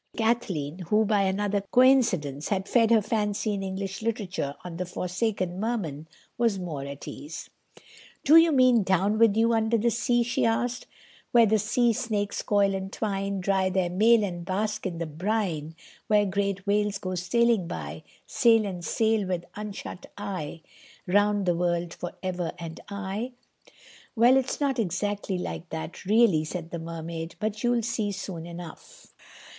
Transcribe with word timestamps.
Kathleen 0.17 0.79
who, 0.89 1.05
by 1.05 1.21
another 1.21 1.61
coincidence, 1.69 2.49
had 2.49 2.67
fed 2.67 2.89
her 2.89 3.03
fancy 3.03 3.53
in 3.53 3.61
English 3.61 4.01
literature 4.01 4.55
on 4.63 4.77
the 4.77 4.85
"Forsaken 4.87 5.59
Merman" 5.59 6.07
was 6.39 6.57
more 6.57 6.83
at 6.85 7.07
ease. 7.07 7.51
"Do 8.23 8.35
you 8.37 8.51
mean 8.51 8.81
down 8.81 9.19
with 9.19 9.37
you 9.37 9.53
under 9.53 9.77
the 9.77 9.91
sea?" 9.91 10.23
she 10.23 10.43
asked— 10.43 10.87
"'_Where 11.35 11.47
the 11.47 11.59
sea 11.59 11.93
snakes 11.93 12.41
coil 12.41 12.73
and 12.73 12.91
twine, 12.91 13.41
Dry 13.41 13.69
their 13.69 13.91
mail 13.91 14.23
and 14.23 14.43
bask 14.43 14.87
in 14.87 14.97
the 14.97 15.05
brine, 15.05 15.75
Where 16.07 16.25
great 16.25 16.65
whales 16.65 16.97
go 16.97 17.13
sailing 17.13 17.67
by, 17.67 18.01
Sail 18.25 18.65
and 18.65 18.83
sail 18.83 19.27
with 19.27 19.45
unshut 19.55 20.07
eye 20.17 20.63
Round 21.05 21.45
the 21.45 21.53
world 21.55 21.93
for 21.93 22.13
ever 22.23 22.53
and 22.57 22.79
aye?_'" 22.89 23.33
"Well, 24.15 24.35
it's 24.35 24.59
not 24.59 24.79
exactly 24.79 25.37
like 25.37 25.69
that, 25.69 26.05
really," 26.05 26.43
said 26.43 26.71
the 26.71 26.79
Mermaid; 26.79 27.35
"but 27.39 27.63
you'll 27.63 27.83
see 27.83 28.11
soon 28.11 28.47
enough." 28.47 29.13